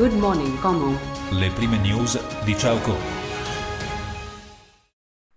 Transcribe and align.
Good 0.00 0.14
Morning 0.18 0.56
Como. 0.62 0.98
Le 1.30 1.50
prime 1.50 1.76
news 1.76 2.18
di 2.46 2.56
Ciao. 2.56 3.19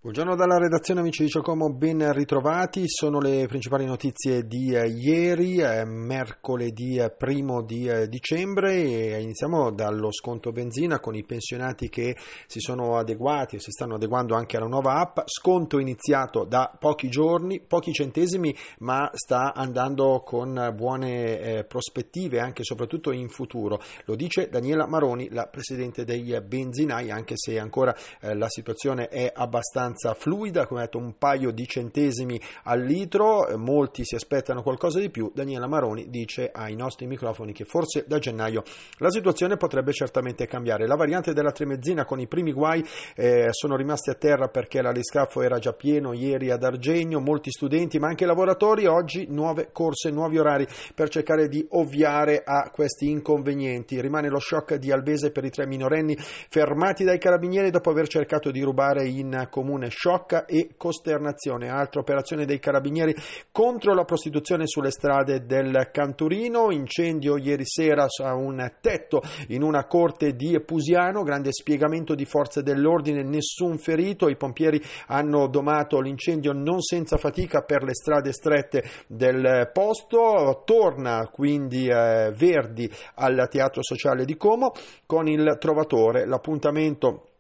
Buongiorno 0.03 0.35
dalla 0.35 0.57
redazione 0.57 0.99
amici 0.99 1.23
di 1.23 1.29
Ciocomo, 1.29 1.71
ben 1.71 2.11
ritrovati, 2.11 2.83
sono 2.89 3.21
le 3.21 3.47
principali 3.47 3.85
notizie 3.85 4.45
di 4.45 4.75
eh, 4.75 4.85
ieri, 4.89 5.59
eh, 5.59 5.85
mercoledì 5.85 6.97
eh, 6.97 7.09
primo 7.09 7.61
di 7.61 7.89
dicembre 8.09 8.73
e 8.83 9.21
iniziamo 9.21 9.71
dallo 9.71 10.11
sconto 10.11 10.51
benzina 10.51 10.99
con 10.99 11.15
i 11.15 11.23
pensionati 11.23 11.87
che 11.87 12.17
si 12.47 12.59
sono 12.59 12.97
adeguati 12.97 13.55
e 13.55 13.59
si 13.59 13.71
stanno 13.71 13.95
adeguando 13.95 14.35
anche 14.35 14.57
alla 14.57 14.67
nuova 14.67 14.95
app, 14.95 15.19
sconto 15.23 15.79
iniziato 15.79 16.43
da 16.43 16.75
pochi 16.77 17.07
giorni, 17.07 17.61
pochi 17.61 17.93
centesimi 17.93 18.53
ma 18.79 19.09
sta 19.13 19.53
andando 19.53 20.21
con 20.25 20.73
buone 20.75 21.63
prospettive 21.65 22.41
anche 22.41 22.63
e 22.63 22.65
soprattutto 22.65 23.13
in 23.13 23.29
futuro, 23.29 23.79
lo 24.03 24.15
dice 24.15 24.49
Daniela 24.49 24.85
Maroni, 24.85 25.29
la 25.29 25.47
Presidente 25.47 26.03
dei 26.03 26.37
benzinai 26.41 27.09
anche 27.09 27.35
se 27.37 27.57
ancora 27.57 27.95
la 28.19 28.49
situazione 28.49 29.07
è 29.07 29.31
abbastanza 29.33 29.91
fluida, 30.15 30.65
come 30.65 30.81
detto 30.81 30.97
un 30.97 31.17
paio 31.17 31.51
di 31.51 31.65
centesimi 31.67 32.39
al 32.63 32.81
litro, 32.81 33.47
molti 33.57 34.03
si 34.03 34.15
aspettano 34.15 34.61
qualcosa 34.61 34.99
di 34.99 35.09
più, 35.09 35.31
Daniela 35.33 35.67
Maroni 35.67 36.09
dice 36.09 36.49
ai 36.53 36.75
nostri 36.75 37.07
microfoni 37.07 37.53
che 37.53 37.65
forse 37.65 38.05
da 38.07 38.19
gennaio 38.19 38.63
la 38.97 39.09
situazione 39.09 39.57
potrebbe 39.57 39.91
certamente 39.91 40.47
cambiare. 40.47 40.87
La 40.87 40.95
variante 40.95 41.33
della 41.33 41.51
tremezzina 41.51 42.05
con 42.05 42.19
i 42.19 42.27
primi 42.27 42.51
guai 42.51 42.85
eh, 43.15 43.47
sono 43.51 43.75
rimasti 43.75 44.09
a 44.09 44.15
terra 44.15 44.47
perché 44.47 44.81
l'aliscafo 44.81 45.41
era 45.41 45.59
già 45.59 45.73
pieno 45.73 46.13
ieri 46.13 46.51
ad 46.51 46.63
Argegno, 46.63 47.19
molti 47.19 47.51
studenti 47.51 47.99
ma 47.99 48.07
anche 48.07 48.25
lavoratori, 48.25 48.85
oggi 48.85 49.27
nuove 49.29 49.69
corse, 49.71 50.09
nuovi 50.09 50.37
orari 50.37 50.67
per 50.93 51.09
cercare 51.09 51.47
di 51.47 51.65
ovviare 51.71 52.41
a 52.45 52.69
questi 52.71 53.09
inconvenienti. 53.09 54.01
Rimane 54.01 54.29
lo 54.29 54.39
shock 54.39 54.75
di 54.75 54.91
Alvese 54.91 55.31
per 55.31 55.45
i 55.45 55.49
tre 55.49 55.65
minorenni 55.67 56.15
fermati 56.17 57.03
dai 57.03 57.19
carabinieri 57.19 57.69
dopo 57.69 57.89
aver 57.89 58.07
cercato 58.07 58.51
di 58.51 58.61
rubare 58.61 59.07
in 59.07 59.47
comune 59.49 59.82
confusione, 59.83 59.89
sciocca 59.89 60.45
e 60.45 60.71
costernazione. 60.77 61.69
Altra 61.69 61.99
operazione 61.99 62.45
dei 62.45 62.59
carabinieri 62.59 63.15
contro 63.51 63.93
la 63.93 64.05
prostituzione 64.05 64.67
sulle 64.67 64.91
strade 64.91 65.45
del 65.45 65.89
Canturino, 65.91 66.71
incendio 66.71 67.37
ieri 67.37 67.65
sera 67.65 68.05
a 68.23 68.35
un 68.35 68.71
tetto 68.79 69.21
in 69.49 69.63
una 69.63 69.85
corte 69.85 70.35
di 70.35 70.59
Pusiano, 70.61 71.23
grande 71.23 71.51
spiegamento 71.51 72.15
di 72.15 72.25
forze 72.25 72.61
dell'ordine, 72.61 73.23
nessun 73.23 73.77
ferito, 73.77 74.29
i 74.29 74.37
pompieri 74.37 74.81
hanno 75.07 75.47
domato 75.47 75.99
l'incendio 75.99 76.53
non 76.53 76.81
senza 76.81 77.17
fatica 77.17 77.61
per 77.61 77.83
le 77.83 77.93
strade 77.93 78.31
strette 78.31 78.83
del 79.07 79.69
posto, 79.73 80.63
torna 80.65 81.29
quindi 81.31 81.87
eh, 81.87 82.31
Verdi 82.35 82.89
al 83.15 83.47
Teatro 83.49 83.81
Sociale 83.81 84.25
di 84.25 84.37
Como 84.37 84.71
con 85.05 85.27
il 85.27 85.57
Trovatore, 85.59 86.25
l'appuntamento 86.25 87.32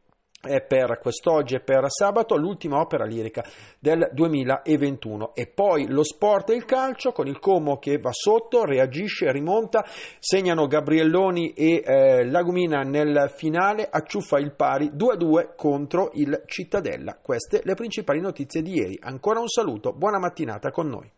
è 0.47 0.61
per 0.61 0.99
quest'oggi 0.99 1.55
e 1.55 1.59
per 1.61 1.85
sabato 1.87 2.35
l'ultima 2.35 2.79
opera 2.79 3.05
lirica 3.05 3.43
del 3.79 4.09
2021 4.11 5.33
e 5.33 5.47
poi 5.47 5.87
lo 5.87 6.03
sport 6.03 6.49
e 6.49 6.55
il 6.55 6.65
calcio 6.65 7.11
con 7.11 7.27
il 7.27 7.39
Como 7.39 7.77
che 7.77 7.97
va 7.97 8.11
sotto, 8.11 8.65
reagisce, 8.65 9.31
rimonta, 9.31 9.85
segnano 10.19 10.67
Gabrielloni 10.67 11.53
e 11.53 11.83
eh, 11.85 12.25
Lagumina 12.25 12.81
nel 12.81 13.31
finale, 13.35 13.87
acciuffa 13.89 14.37
il 14.39 14.53
pari 14.53 14.91
2-2 14.95 15.55
contro 15.55 16.11
il 16.13 16.43
Cittadella. 16.45 17.17
Queste 17.21 17.61
le 17.63 17.75
principali 17.75 18.19
notizie 18.19 18.61
di 18.61 18.73
ieri. 18.73 18.99
Ancora 19.01 19.39
un 19.39 19.47
saluto, 19.47 19.93
buona 19.93 20.19
mattinata 20.19 20.71
con 20.71 20.87
noi. 20.87 21.11